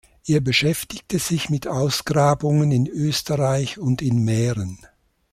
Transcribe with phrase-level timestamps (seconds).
[0.25, 4.79] Er beschäftigte sich mit Ausgrabungen in Österreich und in Mähren.